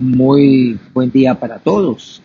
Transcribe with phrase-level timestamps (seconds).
[0.00, 2.22] Muy buen día para todos.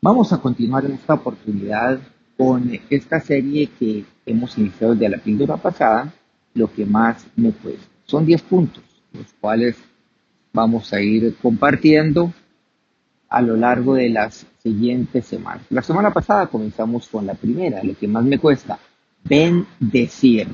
[0.00, 1.98] Vamos a continuar en esta oportunidad
[2.36, 6.14] con esta serie que hemos iniciado desde la píldora pasada,
[6.54, 7.84] lo que más me cuesta.
[8.04, 9.76] Son 10 puntos, los cuales
[10.52, 12.32] vamos a ir compartiendo
[13.28, 15.66] a lo largo de las siguientes semanas.
[15.68, 18.78] La semana pasada comenzamos con la primera, lo que más me cuesta,
[19.24, 20.46] bendecir.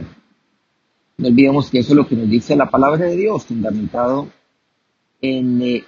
[1.18, 4.28] No olvidemos que eso es lo que nos dice la palabra de Dios, fundamentado
[5.20, 5.84] en eh,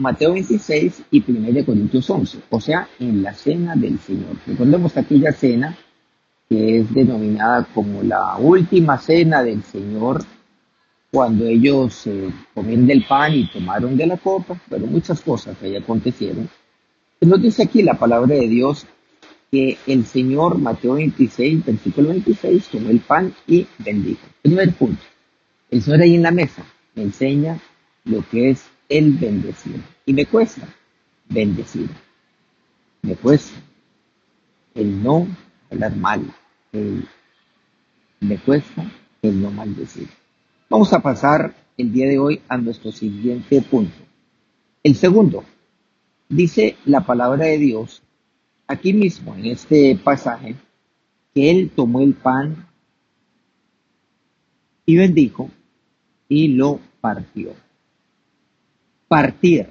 [0.00, 4.34] Mateo 26 y 1 Corintios 11, o sea, en la cena del Señor.
[4.46, 5.76] Recordemos aquella cena
[6.48, 10.24] que es denominada como la última cena del Señor,
[11.12, 15.76] cuando ellos eh, comieron del pan y tomaron de la copa, pero muchas cosas ahí
[15.76, 16.48] acontecieron.
[17.20, 18.86] Nos dice aquí la palabra de Dios
[19.50, 24.26] que el Señor, Mateo 26, versículo 26, tomó el pan y bendijo.
[24.40, 25.02] Primer punto,
[25.70, 27.60] el Señor ahí en la mesa me enseña
[28.06, 29.82] lo que es el bendecir.
[30.04, 30.68] Y me cuesta
[31.30, 31.88] bendecir.
[33.00, 33.58] Me cuesta
[34.74, 35.26] el no
[35.70, 36.34] hablar mal.
[38.20, 38.84] me cuesta
[39.22, 40.08] el no maldecir.
[40.68, 43.96] Vamos a pasar el día de hoy a nuestro siguiente punto.
[44.82, 45.44] El segundo,
[46.28, 48.02] dice la palabra de Dios
[48.66, 50.56] aquí mismo en este pasaje
[51.34, 52.68] que él tomó el pan
[54.86, 55.50] y bendijo
[56.28, 57.54] y lo partió.
[59.10, 59.66] Partir.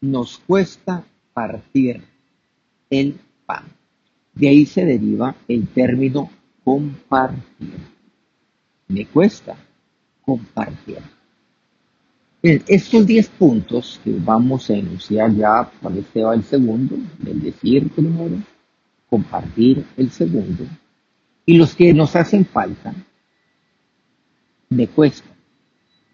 [0.00, 2.02] Nos cuesta partir
[2.88, 3.64] el pan.
[4.32, 6.30] De ahí se deriva el término
[6.64, 7.76] compartir.
[8.88, 9.56] Me cuesta
[10.22, 11.00] compartir.
[12.40, 18.38] Estos 10 puntos que vamos a enunciar ya, por este va el segundo, decir primero,
[19.10, 20.64] compartir el segundo,
[21.44, 22.94] y los que nos hacen falta,
[24.70, 25.28] me cuesta,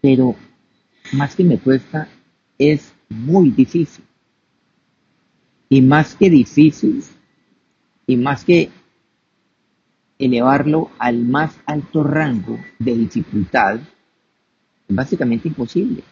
[0.02, 0.34] pero
[1.12, 2.08] más que me cuesta,
[2.58, 4.04] es muy difícil.
[5.68, 7.04] Y más que difícil,
[8.06, 8.70] y más que
[10.18, 13.78] elevarlo al más alto rango de dificultad,
[14.88, 16.02] es básicamente imposible.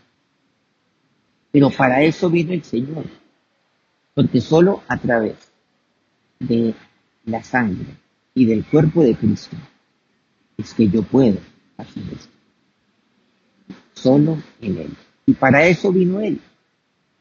[1.50, 3.06] Pero para eso vino el Señor,
[4.14, 5.36] porque solo a través
[6.38, 6.74] de
[7.24, 7.86] la sangre
[8.34, 9.56] y del cuerpo de Cristo
[10.58, 11.38] es que yo puedo
[11.78, 12.32] hacer esto.
[13.94, 15.05] Solo en Él.
[15.26, 16.40] Y para eso vino Él,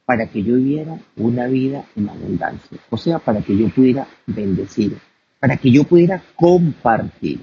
[0.05, 4.97] para que yo viviera una vida en abundancia, o sea, para que yo pudiera bendecir,
[5.39, 7.39] para que yo pudiera compartir.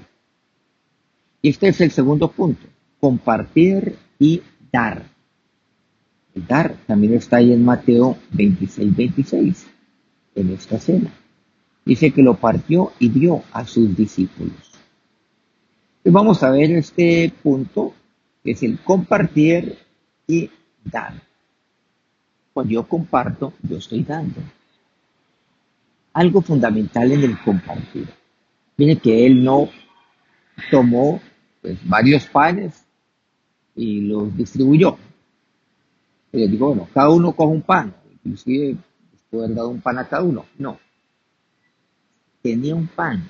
[1.41, 2.65] Y este es el segundo punto,
[3.01, 4.41] compartir y
[4.71, 5.03] dar.
[6.33, 9.67] El dar también está ahí en Mateo 26, 26,
[10.35, 11.13] en esta cena.
[11.85, 14.71] Dice que lo partió y dio a sus discípulos.
[16.05, 17.93] Y vamos a ver este punto,
[18.41, 19.82] que es el compartir
[20.27, 20.49] y
[20.83, 21.13] dar.
[22.53, 24.41] Cuando yo comparto, yo estoy dando.
[26.13, 28.07] Algo fundamental en el compartir.
[28.77, 29.69] Mire que él no
[30.69, 31.19] tomó
[31.61, 32.85] pues, varios panes
[33.75, 34.97] y los distribuyó.
[36.31, 38.77] Y le digo, bueno, cada uno coge un pan, inclusive
[39.31, 40.45] haber dado un pan a cada uno.
[40.57, 40.79] No.
[42.41, 43.29] Tenía un pan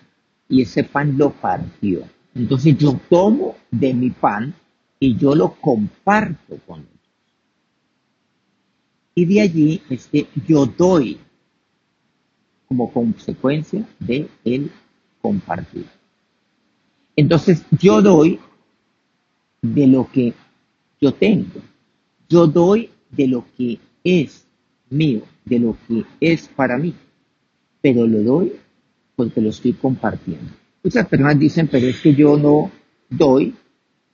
[0.50, 2.04] y ese pan lo partió.
[2.36, 4.54] Entonces yo tomo de mi pan
[5.03, 7.00] y yo lo comparto con otros.
[9.16, 11.19] Y de allí es que yo doy
[12.69, 14.72] como consecuencia de el
[15.22, 15.86] compartir.
[17.18, 18.40] Entonces yo doy
[19.62, 20.34] de lo que
[21.02, 21.59] yo tengo.
[22.30, 24.47] Yo doy de lo que es
[24.90, 26.94] mío, de lo que es para mí.
[27.81, 28.53] Pero lo doy
[29.18, 30.50] porque lo estoy compartiendo.
[30.81, 32.72] Muchas personas dicen, pero es que yo no
[33.09, 33.53] doy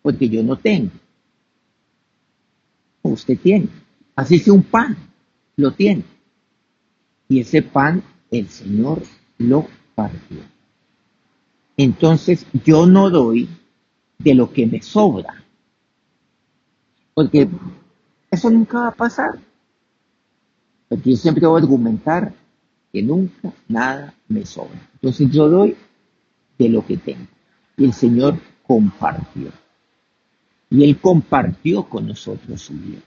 [0.01, 0.91] porque yo no tengo.
[3.01, 3.67] Usted tiene.
[4.15, 4.97] Así que un pan,
[5.55, 6.03] lo tiene.
[7.27, 9.03] Y ese pan el Señor
[9.37, 10.39] lo partió.
[11.77, 13.49] Entonces yo no doy
[14.17, 15.43] de lo que me sobra.
[17.13, 17.47] Porque
[18.29, 19.39] eso nunca va a pasar.
[20.87, 22.33] Porque yo siempre voy a argumentar
[22.91, 24.79] que nunca nada me sobra.
[24.95, 25.75] Entonces yo doy
[26.57, 27.27] de lo que tengo.
[27.77, 29.51] Y el Señor compartió.
[30.69, 33.01] Y Él compartió con nosotros su vida.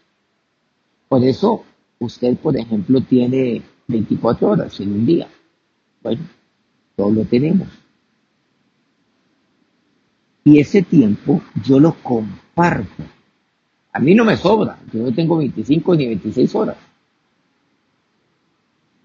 [1.08, 1.64] Por eso
[1.98, 5.28] usted, por ejemplo, tiene 24 horas en un día.
[6.02, 6.22] Bueno,
[6.96, 7.68] todo lo tenemos.
[10.44, 13.04] Y ese tiempo yo lo comparto.
[13.92, 16.76] A mí no me sobra, yo no tengo 25 ni 26 horas.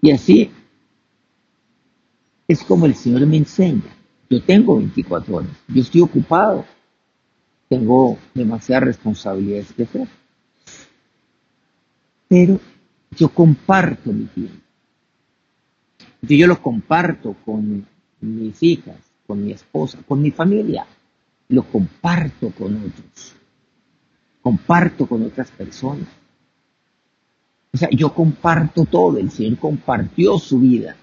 [0.00, 0.50] Y así
[2.48, 3.94] es como el Señor me enseña.
[4.30, 6.64] Yo tengo 24 horas, yo estoy ocupado,
[7.68, 10.08] tengo demasiadas responsabilidades que hacer.
[12.28, 12.60] Pero
[13.10, 14.56] yo comparto mi tiempo.
[16.22, 17.86] Yo, lo comparto con
[18.20, 20.86] mis hijas, con mi esposa, con mi familia.
[21.48, 23.34] Lo comparto con otros.
[24.42, 26.08] Comparto con otras personas.
[27.72, 29.18] O sea, yo comparto todo.
[29.18, 30.96] El Señor compartió su vida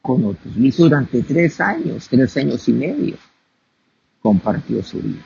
[0.00, 0.56] con otros.
[0.56, 3.16] Lo hizo durante tres años, tres años y medio.
[4.20, 5.24] Compartió su vida.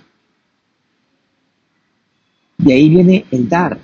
[2.58, 3.78] De ahí viene el dar.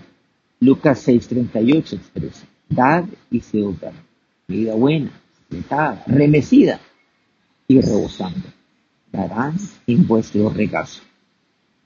[0.60, 2.46] Lucas 6:38 expresa.
[2.68, 3.76] Dad y se os.
[4.46, 5.10] Medida buena,
[5.48, 6.80] sentada, remecida
[7.66, 8.48] y rebosando.
[9.12, 11.02] Darán en vuestro regazo.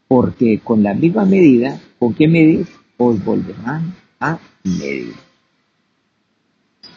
[0.08, 5.14] Porque con la misma medida con que medís, os volverán a medir.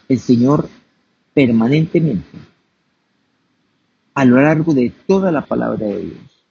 [0.07, 0.69] El Señor
[1.33, 2.37] permanentemente,
[4.17, 6.43] a lo largo de toda la palabra de Dios,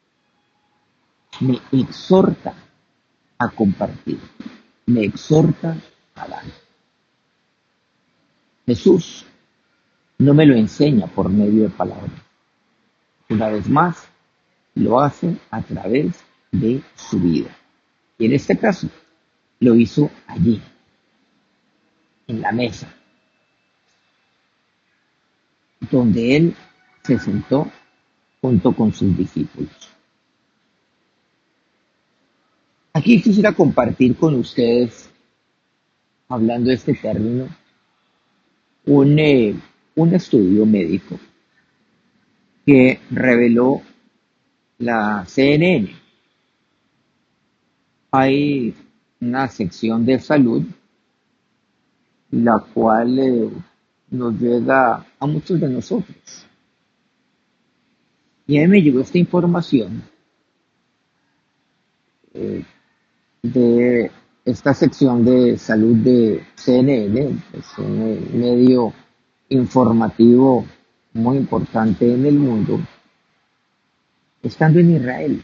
[1.41, 2.55] me exhorta
[3.39, 4.21] a compartir,
[4.87, 5.77] me exhorta
[6.15, 6.45] a dar.
[8.67, 9.27] Jesús
[10.19, 12.13] no me lo enseña por medio de palabras.
[13.31, 14.07] Una vez más,
[14.77, 16.23] lo hace a través
[16.53, 17.51] de su vida.
[18.17, 18.89] Y en este caso,
[19.59, 20.62] lo hizo allí,
[22.29, 22.95] en la mesa,
[25.91, 26.57] donde él
[27.06, 27.70] se sentó
[28.41, 29.70] junto con sus discípulos.
[32.93, 35.08] Aquí quisiera compartir con ustedes,
[36.29, 37.49] hablando de este término,
[38.87, 39.55] un, eh,
[39.94, 41.19] un estudio médico
[42.64, 43.82] que reveló
[44.79, 45.94] la CNN.
[48.11, 48.75] Hay
[49.20, 50.64] una sección de salud,
[52.31, 53.50] la cual eh,
[54.11, 56.47] nos llega a muchos de nosotros.
[58.47, 60.03] Y a mí me llegó esta información
[62.35, 62.65] eh,
[63.43, 64.11] de
[64.45, 68.93] esta sección de salud de CNN, es un medio
[69.49, 70.65] informativo
[71.15, 72.81] muy importante en el mundo,
[74.43, 75.43] estando en Israel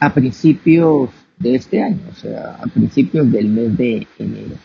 [0.00, 4.56] a principios de este año, o sea, a principios del mes de enero.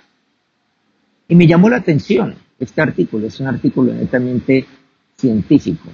[1.28, 4.66] Y me llamó la atención este artículo, es un artículo netamente
[5.18, 5.90] científico.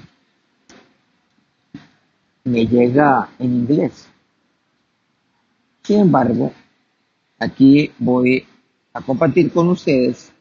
[2.46, 4.08] Me llega en inglés.
[5.84, 6.54] Sin embargo,
[7.40, 8.46] aquí voy
[8.94, 10.32] a compartir con ustedes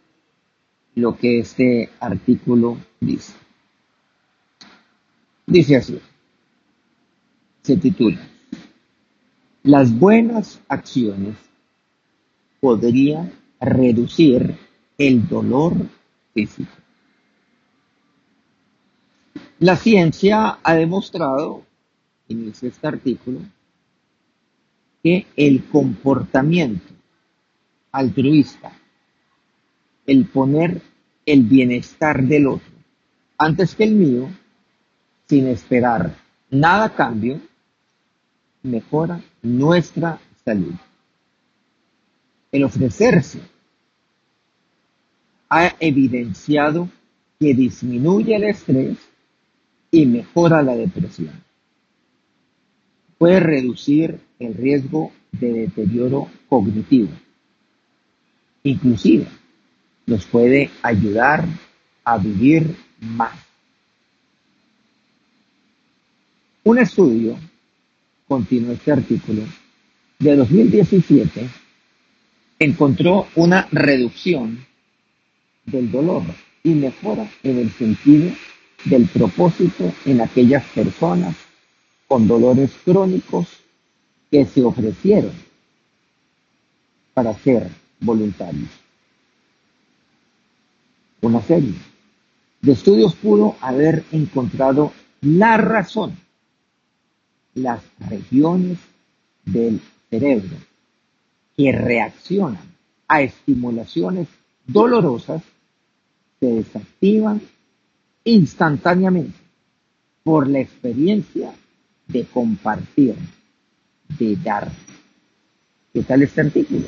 [0.94, 3.34] lo que este artículo dice.
[5.46, 6.00] Dice así,
[7.62, 8.20] se titula,
[9.62, 11.37] las buenas acciones
[12.60, 14.56] podrían reducir
[14.99, 15.75] el dolor
[16.34, 16.72] físico.
[19.58, 21.62] La ciencia ha demostrado,
[22.32, 23.40] inicia este artículo,
[25.02, 26.93] que el comportamiento
[27.93, 28.73] altruista,
[30.06, 30.81] el poner
[31.25, 32.73] el bienestar del otro
[33.38, 34.29] antes que el mío,
[35.29, 36.14] sin esperar
[36.49, 37.40] nada cambio,
[38.62, 40.75] mejora nuestra salud.
[42.52, 43.40] El ofrecerse
[45.49, 46.88] ha evidenciado
[47.40, 48.99] que disminuye el estrés
[49.90, 51.43] y mejora la depresión.
[53.22, 57.10] Puede reducir el riesgo de deterioro cognitivo.
[58.64, 59.28] Inclusive,
[60.06, 61.44] nos puede ayudar
[62.02, 63.30] a vivir más.
[66.64, 67.38] Un estudio,
[68.26, 69.42] continúa este artículo,
[70.18, 71.49] de 2017
[72.58, 74.66] encontró una reducción
[75.64, 76.25] del dolor
[76.64, 78.32] y mejora en el sentido
[78.85, 81.37] del propósito en aquellas personas
[82.12, 83.49] con dolores crónicos
[84.31, 85.33] que se ofrecieron
[87.14, 88.69] para ser voluntarios.
[91.23, 91.73] Una serie
[92.61, 94.92] de estudios pudo haber encontrado
[95.23, 96.14] la razón,
[97.54, 98.76] las regiones
[99.47, 100.59] del cerebro
[101.57, 102.75] que reaccionan
[103.09, 104.28] a estimulaciones
[104.66, 105.40] dolorosas
[106.40, 107.40] se desactivan
[108.25, 109.38] instantáneamente
[110.23, 111.54] por la experiencia
[112.06, 113.14] de compartir,
[114.18, 114.71] de dar.
[115.92, 116.87] ¿Qué tal este artículo?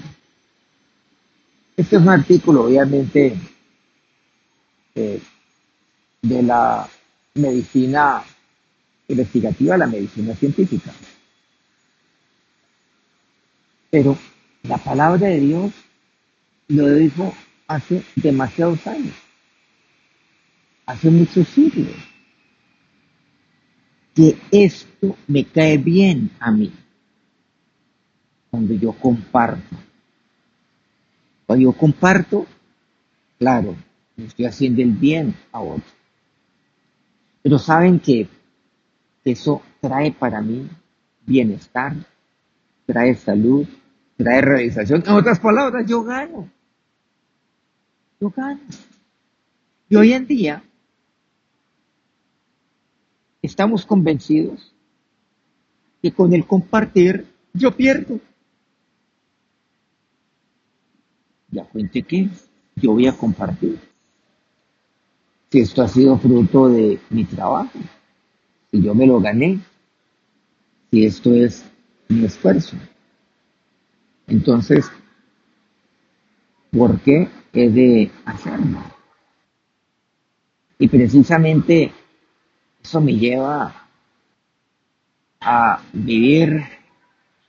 [1.76, 3.37] Este es un artículo obviamente
[4.94, 5.21] eh,
[6.23, 6.88] de la
[7.35, 8.23] medicina
[9.09, 10.92] investigativa, la medicina científica.
[13.90, 14.16] Pero
[14.62, 15.73] la palabra de Dios
[16.68, 17.35] lo dijo
[17.66, 19.14] hace demasiados años,
[20.87, 21.94] hace muchos siglos,
[24.14, 26.73] que esto me cae bien a mí
[28.50, 29.76] cuando yo comparto,
[31.44, 32.47] Cuando yo comparto,
[33.37, 33.75] claro,
[34.16, 35.92] me estoy haciendo el bien a otros.
[37.42, 38.28] Pero saben que
[39.25, 40.68] eso trae para mí
[41.26, 41.97] bienestar,
[42.87, 43.66] trae salud,
[44.16, 45.02] trae realización.
[45.04, 46.49] En otras palabras, yo gano.
[48.21, 48.61] Yo gano.
[49.88, 50.62] Y hoy en día
[53.44, 54.74] estamos convencidos
[56.00, 58.18] que con el compartir yo pierdo.
[61.50, 62.28] Ya cuente que
[62.76, 63.78] yo voy a compartir.
[65.50, 67.78] Si esto ha sido fruto de mi trabajo,
[68.70, 69.60] si yo me lo gané,
[70.90, 71.64] si esto es
[72.08, 72.76] mi esfuerzo.
[74.26, 74.90] Entonces,
[76.72, 78.82] ¿por qué he de hacerlo?
[80.78, 81.92] Y precisamente
[82.85, 83.88] eso me lleva
[85.41, 86.62] a vivir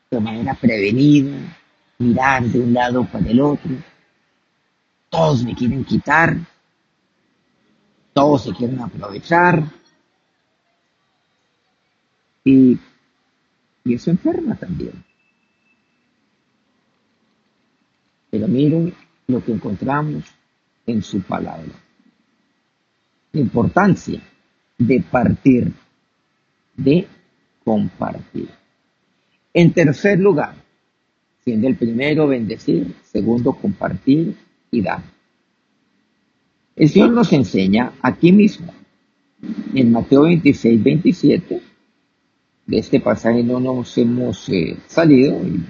[0.09, 1.37] de manera prevenida,
[1.99, 3.71] mirar de un lado para el otro.
[5.09, 6.37] Todos me quieren quitar,
[8.13, 9.61] todos se quieren aprovechar.
[12.45, 12.79] Y,
[13.83, 15.03] y eso enferma también.
[18.29, 18.95] Pero miren
[19.27, 20.23] lo que encontramos
[20.85, 21.73] en su palabra.
[23.33, 24.21] La importancia
[24.77, 25.71] de partir,
[26.75, 27.07] de
[27.63, 28.49] compartir.
[29.53, 30.55] En tercer lugar,
[31.43, 34.35] siendo el primero bendecir, segundo compartir
[34.71, 35.03] y dar.
[36.75, 38.73] El Señor nos enseña aquí mismo,
[39.73, 41.61] en Mateo 26, 27,
[42.65, 45.63] de este pasaje no nos hemos eh, salido, y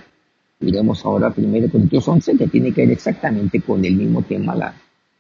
[0.59, 4.73] Miremos ahora 1 Corintios 11, que tiene que ver exactamente con el mismo tema, la,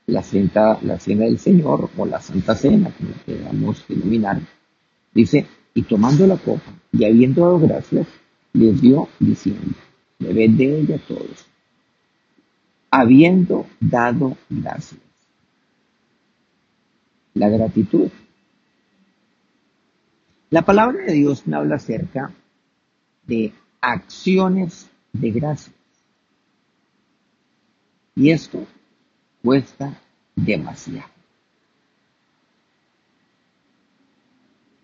[0.07, 4.39] la, cena, la cena del Señor o la Santa Cena, como queramos denominar.
[5.13, 8.07] Dice, y tomando la copa y habiendo dado gracias,
[8.53, 9.75] les dio diciendo,
[10.19, 11.45] bebed de ella todos,
[12.91, 15.01] habiendo dado gracias.
[17.33, 18.09] La gratitud.
[20.49, 22.31] La palabra de Dios habla acerca
[23.27, 25.75] de acciones de gracias.
[28.15, 28.65] Y esto
[29.45, 29.93] cuesta
[30.35, 31.07] demasiado.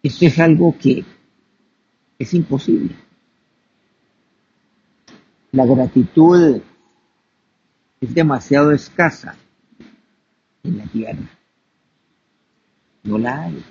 [0.04, 1.04] Esto es algo que
[2.20, 2.96] es imposible.
[5.52, 6.62] La gratitud
[8.00, 9.36] es demasiado escasa
[10.64, 11.30] en la tierra.
[13.04, 13.66] No la hay.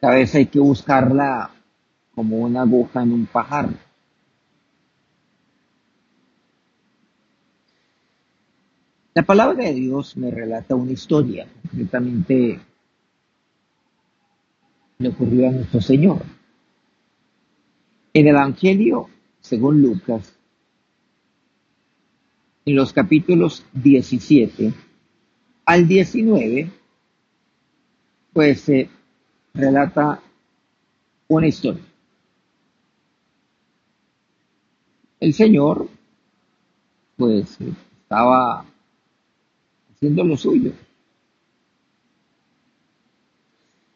[0.00, 1.50] Cada vez hay que buscarla
[2.14, 3.87] como una aguja en un pajar.
[9.18, 12.60] La palabra de Dios me relata una historia, concretamente
[14.98, 16.22] le ocurrió a nuestro Señor.
[18.14, 19.10] En el Evangelio,
[19.40, 20.38] según Lucas,
[22.64, 24.72] en los capítulos 17
[25.64, 26.70] al 19,
[28.32, 28.88] pues se
[29.52, 30.22] relata
[31.26, 31.82] una historia.
[35.18, 35.88] El Señor,
[37.16, 37.58] pues,
[38.02, 38.64] estaba
[39.98, 40.72] haciendo lo suyo,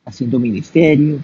[0.04, 1.20] haciendo ministerio.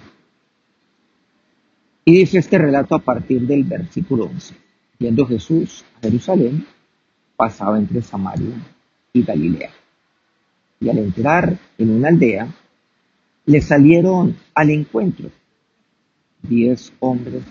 [2.05, 4.55] Y dice este relato a partir del versículo 11.
[4.97, 6.65] Viendo Jesús a Jerusalén,
[7.35, 8.55] pasaba entre Samaria
[9.11, 9.71] y Galilea.
[10.79, 12.47] Y al entrar en una aldea,
[13.45, 15.29] le salieron al encuentro
[16.41, 17.43] diez hombres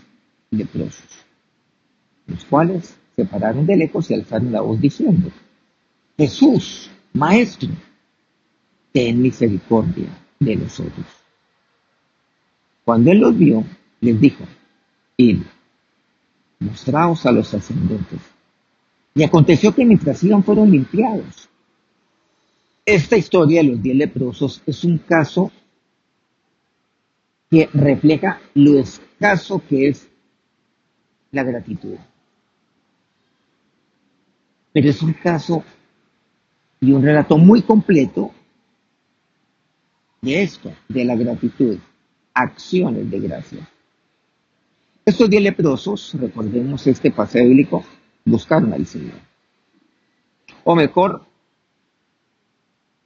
[0.50, 1.28] leprosos
[2.28, 5.30] los cuales se pararon de lejos y alzaron la voz diciendo,
[6.16, 7.70] Jesús, Maestro,
[8.92, 10.06] ten misericordia
[10.38, 11.06] de nosotros.
[12.84, 13.64] Cuando él los vio,
[14.00, 14.44] les dijo,
[15.16, 15.42] id,
[16.60, 18.20] mostraos a los sacerdotes.
[19.16, 21.48] Y aconteció que mientras iban fueron limpiados.
[22.87, 25.50] Esta historia de los diez leprosos es un caso
[27.50, 30.08] que refleja lo escaso que es
[31.32, 31.96] la gratitud.
[34.72, 35.64] Pero es un caso
[36.80, 38.30] y un relato muy completo
[40.20, 41.78] de esto, de la gratitud,
[42.35, 43.68] acciones de gracia.
[45.04, 47.85] Estos diez leprosos, recordemos este paseo bíblico,
[48.25, 49.18] buscaron al Señor.
[50.64, 51.25] O mejor,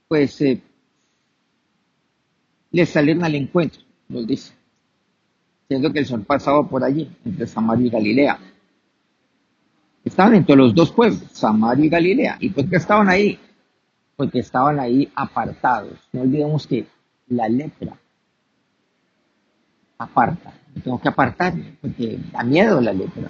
[0.07, 0.61] pues eh,
[2.71, 4.53] les salieron al encuentro, nos dice,
[5.67, 8.39] siendo que el Señor pasaba por allí, entre Samaria y Galilea.
[10.03, 12.37] Estaban entre los dos pueblos, Samaria y Galilea.
[12.41, 13.39] ¿Y por qué estaban ahí?
[14.15, 15.99] Porque estaban ahí apartados.
[16.11, 16.85] No olvidemos que
[17.27, 17.97] la lepra
[19.97, 20.53] aparta.
[20.83, 23.29] tengo que apartar porque da miedo la lepra.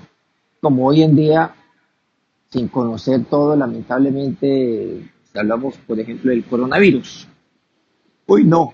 [0.62, 1.54] Como hoy en día
[2.50, 7.28] sin conocer todo, lamentablemente, si hablamos, por ejemplo, del coronavirus.
[8.28, 8.74] Uy, no,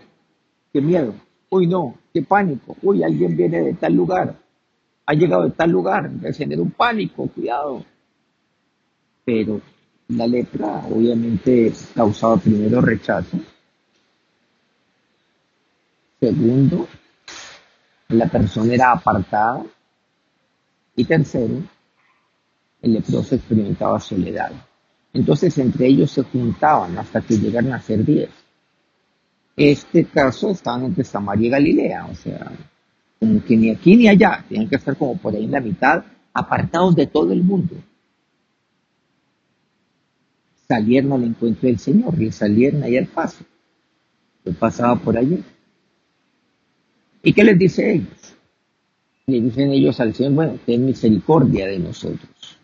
[0.74, 1.14] qué miedo.
[1.50, 2.76] Uy, no, qué pánico.
[2.82, 4.36] Uy, alguien viene de tal lugar.
[5.06, 6.12] Ha llegado de tal lugar.
[6.34, 7.86] Genera un pánico, cuidado.
[9.24, 9.62] Pero
[10.10, 13.40] la lepra obviamente causaba primero rechazo.
[16.20, 16.88] Segundo,
[18.10, 19.64] la persona era apartada.
[20.96, 21.64] Y tercero,
[22.82, 24.52] el leproso experimentaba soledad.
[25.14, 28.30] Entonces entre ellos se juntaban hasta que llegaron a ser diez.
[29.56, 32.52] Este caso estaban entre Samaria y Galilea, o sea,
[33.20, 36.04] como que ni aquí ni allá, tenían que estar como por ahí en la mitad,
[36.34, 37.76] apartados de todo el mundo.
[40.70, 43.44] Salieron al encuentro del Señor, y salieron ahí al paso.
[44.46, 45.44] Yo pasaba por allí.
[47.24, 48.36] ¿Y qué les dice ellos?
[49.26, 52.60] Le dicen ellos al Señor, bueno, ten misericordia de nosotros.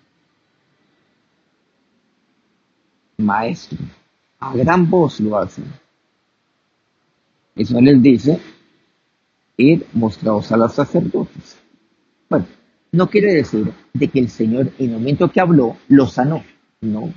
[3.18, 3.80] Maestro,
[4.40, 5.66] a gran voz lo hacen.
[7.56, 8.40] Eso les dice,
[9.58, 11.58] ir mostrados a los sacerdotes.
[12.30, 12.46] Bueno,
[12.92, 16.44] no quiere decir de que el Señor en el momento que habló lo sanó,
[16.82, 17.12] no.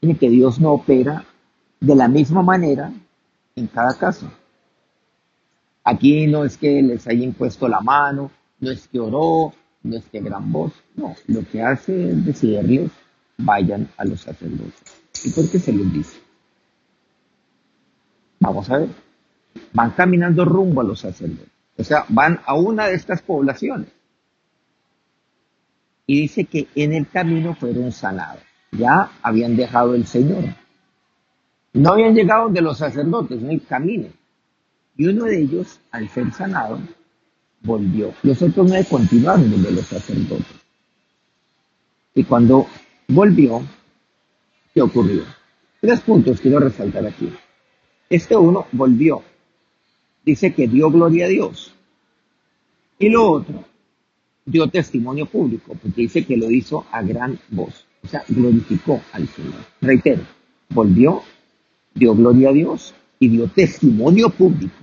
[0.00, 1.24] Que Dios no opera
[1.80, 2.92] de la misma manera
[3.56, 4.30] en cada caso.
[5.84, 9.52] Aquí no es que les haya impuesto la mano, no es que oró,
[9.82, 12.90] no es que gran voz, no, lo que hace es decirles,
[13.38, 14.82] vayan a los sacerdotes.
[15.24, 16.20] ¿Y por qué se les dice?
[18.40, 18.88] Vamos a ver,
[19.72, 23.88] van caminando rumbo a los sacerdotes, o sea, van a una de estas poblaciones.
[26.06, 30.44] Y dice que en el camino fueron sanados, ya habían dejado el Señor.
[31.72, 34.08] No habían llegado de los sacerdotes en el camino.
[34.96, 36.80] Y uno de ellos, al ser sanado,
[37.62, 38.12] volvió.
[38.22, 40.46] Los otros nueve continuaron donde los sacerdotes.
[42.14, 42.66] Y cuando
[43.06, 43.62] volvió,
[44.74, 45.22] ¿qué ocurrió?
[45.80, 47.32] Tres puntos quiero resaltar aquí.
[48.10, 49.22] Este uno volvió.
[50.24, 51.74] Dice que dio gloria a Dios.
[52.98, 53.64] Y lo otro,
[54.44, 57.87] dio testimonio público, porque dice que lo hizo a gran voz.
[58.28, 59.60] Glorificó al Señor.
[59.80, 60.22] Reitero,
[60.70, 61.22] volvió,
[61.94, 64.76] dio gloria a Dios y dio testimonio público.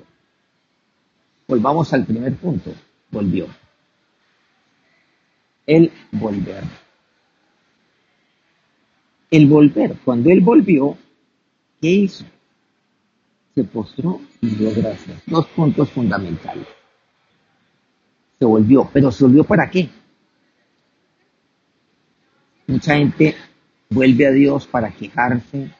[1.47, 2.73] Volvamos al primer punto.
[3.11, 3.47] Volvió.
[5.65, 6.63] El volver.
[9.31, 9.95] El volver.
[10.03, 10.97] Cuando él volvió,
[11.81, 12.25] ¿qué hizo?
[13.53, 15.21] Se postró y dio gracias.
[15.25, 16.67] Dos puntos fundamentales.
[18.39, 18.89] Se volvió.
[18.91, 19.89] ¿Pero se volvió para qué?
[22.75, 23.33] Mucha gente
[23.89, 25.71] vuelve a Dios para quejarse.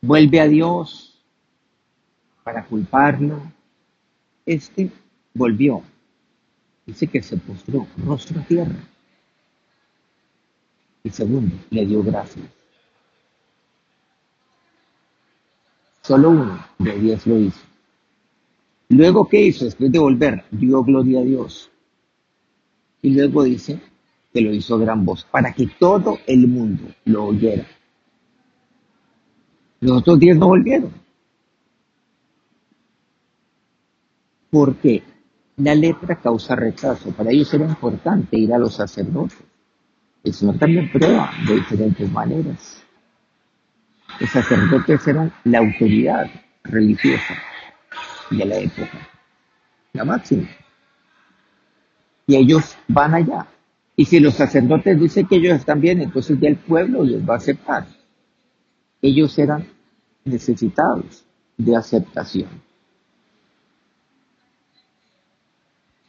[0.00, 1.22] Vuelve a Dios
[2.42, 3.40] para culparlo.
[4.44, 4.90] Este
[5.34, 5.84] volvió.
[6.84, 8.74] Dice que se postró rostro a tierra.
[11.04, 12.46] Y segundo, le dio gracias.
[16.02, 17.60] Solo uno de diez lo hizo.
[18.88, 19.64] Luego, ¿qué hizo?
[19.64, 21.70] Después de volver, dio gloria a Dios.
[23.00, 23.89] Y luego dice
[24.32, 27.66] que lo hizo gran voz, para que todo el mundo lo oyera.
[29.80, 31.00] Los otros diez no volvieron.
[34.50, 35.02] porque
[35.56, 37.12] la lepra causa rechazo.
[37.12, 39.38] Para ellos era importante ir a los sacerdotes.
[40.22, 42.82] El Señor también prueba de diferentes maneras.
[44.18, 46.26] Los sacerdotes eran la autoridad
[46.64, 47.34] religiosa
[48.30, 49.08] de la época,
[49.94, 50.48] la máxima.
[52.26, 53.46] Y ellos van allá.
[54.00, 57.34] Y si los sacerdotes dicen que ellos están bien, entonces ya el pueblo les va
[57.34, 57.86] a aceptar.
[59.02, 59.66] Ellos eran
[60.24, 61.26] necesitados
[61.58, 62.48] de aceptación.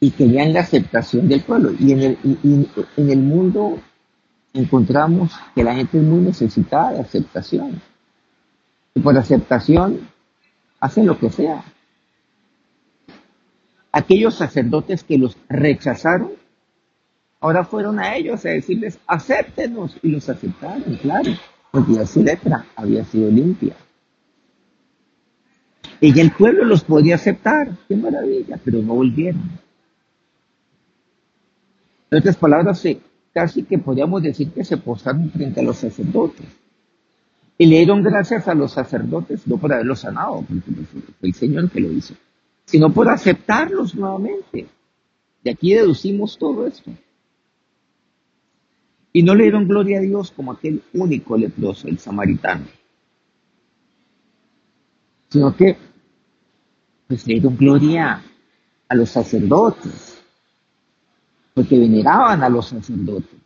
[0.00, 1.72] y querían la aceptación del pueblo.
[1.78, 2.18] Y en el,
[2.96, 3.78] en el mundo
[4.54, 7.82] encontramos que la gente es muy necesitada de aceptación.
[8.94, 10.08] Y por aceptación
[10.80, 11.62] hacen lo que sea.
[13.92, 16.41] Aquellos sacerdotes que los rechazaron,
[17.42, 19.98] ahora fueron a ellos a decirles, acéptenos.
[20.02, 21.32] Y los aceptaron, claro,
[21.70, 23.74] porque ya su letra había sido limpia.
[26.00, 29.42] Y el pueblo los podía aceptar, qué maravilla, pero no volvieron.
[32.10, 32.82] En otras palabras,
[33.32, 36.46] casi que podríamos decir que se postraron frente a los sacerdotes.
[37.58, 40.72] Y le dieron gracias a los sacerdotes, no por haberlos sanado, porque
[41.20, 42.14] fue el Señor que lo hizo,
[42.64, 44.66] sino por aceptarlos nuevamente.
[45.44, 46.90] De aquí deducimos todo esto
[49.12, 52.64] y no le dieron gloria a Dios como aquel único leproso, el samaritano,
[55.28, 55.76] sino que
[57.06, 58.22] pues le dieron gloria
[58.88, 60.22] a los sacerdotes,
[61.54, 63.38] porque veneraban a los sacerdotes.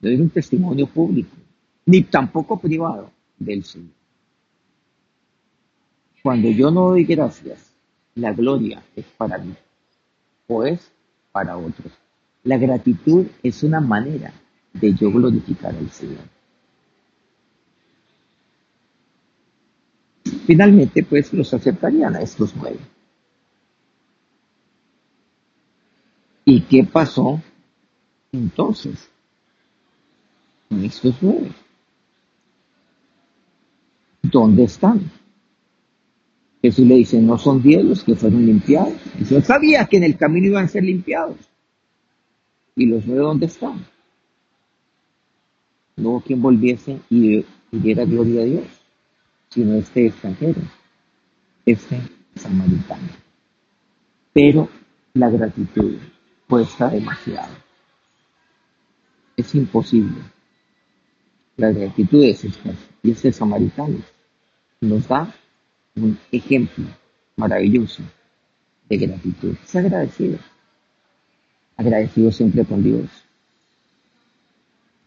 [0.00, 1.34] No era un testimonio público,
[1.86, 3.92] ni tampoco privado del Señor.
[6.22, 7.72] Cuando yo no doy gracias,
[8.14, 9.54] la gloria es para mí,
[10.46, 10.92] o es
[11.32, 11.92] para otros.
[12.44, 14.32] La gratitud es una manera
[14.72, 16.24] de yo glorificar al Señor.
[20.46, 22.78] Finalmente, pues los aceptarían a estos nueve.
[26.44, 27.40] ¿Y qué pasó
[28.32, 29.08] entonces
[30.68, 31.52] con estos nueve?
[34.22, 35.10] ¿Dónde están?
[36.62, 38.94] Jesús le dice, no son diez los que fueron limpiados.
[39.18, 41.36] Y yo sabía que en el camino iban a ser limpiados.
[42.76, 43.84] ¿Y los nueve dónde están?
[45.96, 48.64] No hubo quien volviese y diera gloria a Dios,
[49.50, 50.60] sino este extranjero,
[51.66, 52.00] este
[52.36, 53.08] samaritano.
[54.32, 54.68] Pero
[55.14, 55.96] la gratitud
[56.48, 57.54] cuesta demasiado.
[59.36, 60.16] Es imposible.
[61.56, 62.78] La gratitud es escasa.
[63.02, 63.98] Y este samaritano
[64.80, 65.34] nos da
[65.96, 66.84] un ejemplo
[67.36, 68.02] maravilloso
[68.88, 69.54] de gratitud.
[69.62, 70.38] Es agradecido.
[71.76, 73.08] Agradecido siempre con Dios.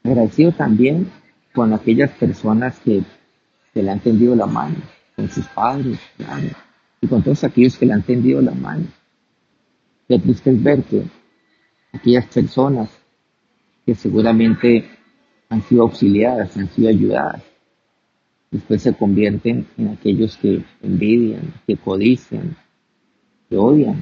[0.04, 1.10] Agradecido también
[1.54, 3.04] con aquellas personas que,
[3.74, 4.78] se le han tendido la mano,
[5.18, 6.00] con sus padres,
[7.02, 8.86] y con todos aquellos que le han tendido la mano.
[10.08, 11.04] Qué triste es ver que
[11.92, 12.90] aquellas personas
[13.86, 14.90] que seguramente
[15.50, 17.44] han sido auxiliadas, han sido ayudadas,
[18.52, 22.56] después se convierten en aquellos que envidian, que codician,
[23.50, 24.02] que odian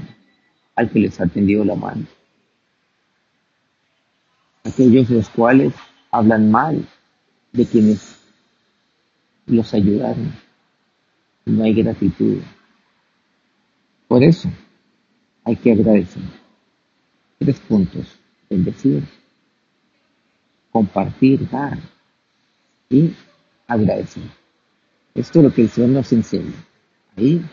[0.75, 2.06] al que les ha tendido la mano.
[4.63, 5.73] Aquellos los cuales
[6.12, 6.86] hablan mal
[7.51, 8.19] de quienes
[9.45, 10.34] los ayudaron.
[11.45, 12.41] No hay gratitud.
[14.08, 14.49] Por eso
[15.43, 16.23] hay que agradecer.
[17.39, 18.19] Tres puntos.
[18.49, 19.03] Bendecir,
[20.71, 21.79] compartir, dar
[22.89, 23.13] y
[23.67, 24.23] agradecer.
[25.13, 26.54] Esto es lo que el Señor nos enseña.
[27.15, 27.45] Ahí,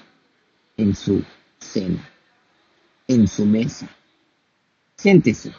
[0.76, 1.22] en su
[1.58, 2.08] cena,
[3.06, 3.88] en su mesa.
[4.96, 5.52] Siéntese.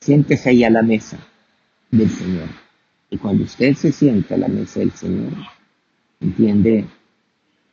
[0.00, 1.18] Siéntese ahí a la mesa
[1.90, 2.48] del Señor.
[3.10, 5.32] Y cuando usted se sienta a la mesa del Señor,
[6.20, 6.86] entiende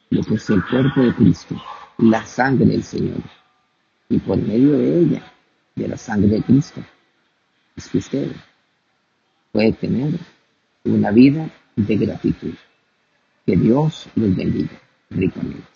[0.10, 1.62] lo que es el cuerpo de Cristo,
[1.98, 3.22] la sangre del Señor.
[4.10, 5.34] Y por medio de ella,
[5.76, 6.82] de la sangre de Cristo,
[7.76, 8.32] es que usted
[9.52, 10.12] puede tener
[10.86, 12.54] una vida de gratitud.
[13.46, 15.75] Que Dios los bendiga ricamente.